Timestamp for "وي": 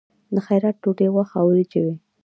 1.85-1.95